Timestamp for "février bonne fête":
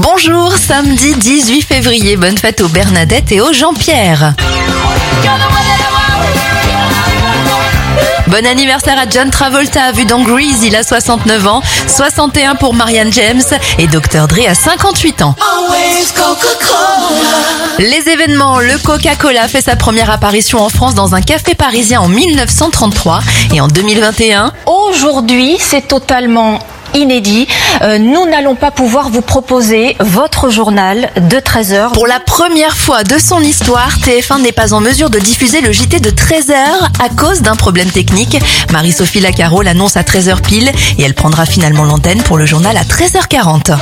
1.62-2.60